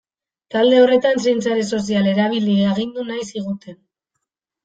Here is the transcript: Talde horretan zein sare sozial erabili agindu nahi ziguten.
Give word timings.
Talde 0.53 0.77
horretan 0.83 1.19
zein 1.25 1.43
sare 1.49 1.65
sozial 1.77 2.09
erabili 2.13 2.55
agindu 2.71 3.05
nahi 3.11 3.27
ziguten. 3.27 3.77